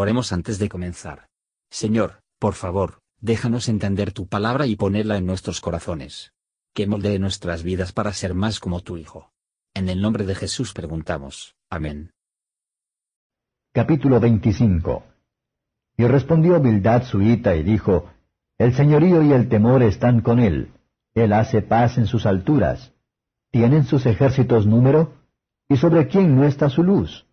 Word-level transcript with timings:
Oremos 0.00 0.32
antes 0.32 0.58
de 0.58 0.70
comenzar. 0.70 1.28
Señor, 1.70 2.22
por 2.38 2.54
favor, 2.54 3.00
déjanos 3.20 3.68
entender 3.68 4.12
tu 4.12 4.26
palabra 4.26 4.64
y 4.64 4.74
ponerla 4.74 5.18
en 5.18 5.26
nuestros 5.26 5.60
corazones. 5.60 6.32
Que 6.72 6.86
moldee 6.86 7.18
nuestras 7.18 7.62
vidas 7.62 7.92
para 7.92 8.14
ser 8.14 8.32
más 8.32 8.60
como 8.60 8.80
tu 8.80 8.96
Hijo. 8.96 9.30
En 9.74 9.90
el 9.90 10.00
nombre 10.00 10.24
de 10.24 10.34
Jesús 10.34 10.72
preguntamos. 10.72 11.54
Amén. 11.68 12.12
Capítulo 13.74 14.20
25 14.20 15.04
Y 15.98 16.06
respondió 16.06 16.58
Bildad 16.62 17.04
suita 17.04 17.54
y 17.54 17.62
dijo, 17.62 18.10
El 18.56 18.72
señorío 18.72 19.22
y 19.22 19.34
el 19.34 19.50
temor 19.50 19.82
están 19.82 20.22
con 20.22 20.38
él. 20.38 20.72
Él 21.12 21.34
hace 21.34 21.60
paz 21.60 21.98
en 21.98 22.06
sus 22.06 22.24
alturas. 22.24 22.94
¿Tienen 23.50 23.84
sus 23.84 24.06
ejércitos 24.06 24.66
número? 24.66 25.18
¿Y 25.68 25.76
sobre 25.76 26.08
quién 26.08 26.36
no 26.36 26.46
está 26.46 26.70
su 26.70 26.84
luz? 26.84 27.26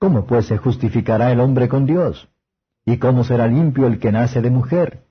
¿Cómo 0.00 0.24
pues 0.24 0.46
se 0.46 0.56
justificará 0.56 1.30
el 1.30 1.40
hombre 1.40 1.68
con 1.68 1.84
Dios? 1.84 2.30
¿Y 2.86 2.96
cómo 2.96 3.22
será 3.22 3.46
limpio 3.46 3.86
el 3.86 3.98
que 3.98 4.10
nace 4.10 4.40
de 4.40 4.48
mujer? 4.48 5.04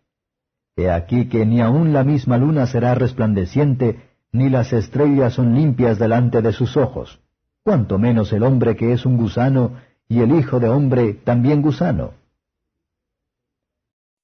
He 0.76 0.90
aquí 0.90 1.30
que 1.30 1.46
ni 1.46 1.62
aun 1.62 1.94
la 1.94 2.04
misma 2.04 2.40
luna 2.40 2.66
será 2.66 2.96
resplandeciente, 2.96 4.10
ni 4.32 4.50
las 4.50 4.74
estrellas 4.74 5.36
son 5.36 5.54
limpias 5.54 6.00
delante 6.00 6.42
de 6.42 6.54
sus 6.54 6.76
ojos, 6.76 7.22
cuanto 7.62 8.00
menos 8.00 8.34
el 8.34 8.42
hombre 8.42 8.76
que 8.76 8.92
es 8.92 9.06
un 9.06 9.18
gusano, 9.18 9.80
y 10.08 10.22
el 10.22 10.32
hijo 10.34 10.60
de 10.60 10.70
hombre 10.70 11.14
también 11.14 11.62
gusano. 11.62 12.14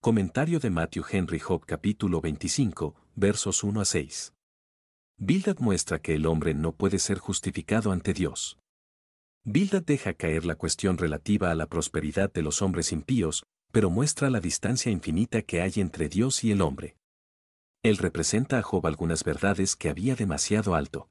Comentario 0.02 0.60
de 0.60 0.72
Matthew 0.72 1.04
Henry 1.12 1.38
Job 1.38 1.64
capítulo 1.68 2.22
25, 2.22 2.96
versos 3.14 3.64
1 3.64 3.82
a 3.82 3.86
6. 3.86 4.34
Bildad 5.18 5.60
muestra 5.60 6.00
que 6.00 6.16
el 6.16 6.26
hombre 6.26 6.56
no 6.56 6.72
puede 6.72 6.98
ser 6.98 7.20
justificado 7.20 7.92
ante 7.92 8.14
Dios. 8.14 8.58
Bildad 9.48 9.84
deja 9.84 10.16
caer 10.16 10.44
la 10.44 10.56
cuestión 10.56 10.98
relativa 10.98 11.52
a 11.52 11.56
la 11.56 11.68
prosperidad 11.68 12.34
de 12.34 12.42
los 12.42 12.64
hombres 12.64 12.92
impíos, 12.92 13.44
pero 13.72 13.92
muestra 13.92 14.32
la 14.32 14.40
distancia 14.40 14.92
infinita 14.92 15.44
que 15.44 15.62
hay 15.62 15.74
entre 15.76 16.10
Dios 16.10 16.44
y 16.44 16.52
el 16.52 16.62
hombre. 16.62 16.98
Él 17.84 17.98
representa 17.98 18.58
a 18.58 18.64
Job 18.64 18.88
algunas 18.88 19.24
verdades 19.24 19.76
que 19.76 19.90
había 19.90 20.16
demasiado 20.16 20.74
alto. 20.74 21.10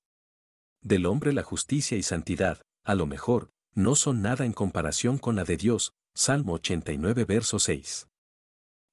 Del 0.83 1.07
hombre 1.07 1.33
la 1.33 1.45
justicia 1.45 1.97
y 1.97 2.03
santidad, 2.03 2.61
a 2.85 2.97
lo 2.97 3.07
mejor, 3.07 3.51
no 3.73 3.95
son 3.95 4.21
nada 4.21 4.45
en 4.45 4.53
comparación 4.53 5.19
con 5.19 5.37
la 5.37 5.45
de 5.45 5.57
Dios, 5.57 5.95
Salmo 6.13 6.55
89 6.55 7.25
verso 7.27 7.61
6. 7.61 8.09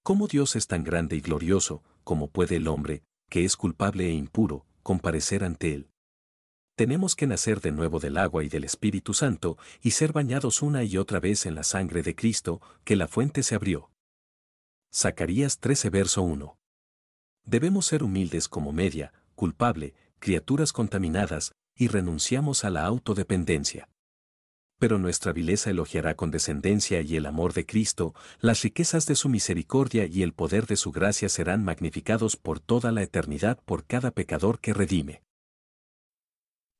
¿Cómo 0.03 0.27
Dios 0.27 0.55
es 0.55 0.67
tan 0.67 0.83
grande 0.83 1.15
y 1.15 1.21
glorioso, 1.21 1.81
como 2.03 2.29
puede 2.29 2.57
el 2.57 2.67
hombre, 2.67 3.01
que 3.27 3.43
es 3.43 3.57
culpable 3.57 4.05
e 4.05 4.13
impuro, 4.13 4.67
comparecer 4.83 5.43
ante 5.43 5.73
Él? 5.73 5.90
Tenemos 6.81 7.15
que 7.15 7.27
nacer 7.27 7.61
de 7.61 7.71
nuevo 7.71 7.99
del 7.99 8.17
agua 8.17 8.43
y 8.43 8.49
del 8.49 8.63
Espíritu 8.63 9.13
Santo 9.13 9.55
y 9.83 9.91
ser 9.91 10.13
bañados 10.13 10.63
una 10.63 10.83
y 10.83 10.97
otra 10.97 11.19
vez 11.19 11.45
en 11.45 11.53
la 11.53 11.61
sangre 11.61 12.01
de 12.01 12.15
Cristo, 12.15 12.59
que 12.83 12.95
la 12.95 13.07
fuente 13.07 13.43
se 13.43 13.53
abrió. 13.53 13.91
Zacarías 14.91 15.59
13 15.59 15.91
verso 15.91 16.23
1. 16.23 16.57
Debemos 17.45 17.85
ser 17.85 18.01
humildes 18.01 18.47
como 18.47 18.71
media, 18.71 19.13
culpable, 19.35 19.93
criaturas 20.17 20.73
contaminadas, 20.73 21.51
y 21.77 21.87
renunciamos 21.87 22.65
a 22.65 22.71
la 22.71 22.83
autodependencia. 22.85 23.87
Pero 24.79 24.97
nuestra 24.97 25.33
vileza 25.33 25.69
elogiará 25.69 26.15
con 26.15 26.31
descendencia 26.31 27.01
y 27.01 27.15
el 27.15 27.27
amor 27.27 27.53
de 27.53 27.67
Cristo, 27.67 28.15
las 28.39 28.63
riquezas 28.63 29.05
de 29.05 29.13
su 29.13 29.29
misericordia 29.29 30.07
y 30.07 30.23
el 30.23 30.33
poder 30.33 30.65
de 30.65 30.77
su 30.77 30.91
gracia 30.91 31.29
serán 31.29 31.63
magnificados 31.63 32.37
por 32.37 32.59
toda 32.59 32.91
la 32.91 33.03
eternidad 33.03 33.59
por 33.65 33.85
cada 33.85 34.09
pecador 34.09 34.59
que 34.59 34.73
redime. 34.73 35.21